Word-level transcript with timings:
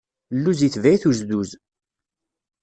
Lluz 0.37 0.59
itebaɛ-it 0.61 1.07
uzduz. 1.09 1.49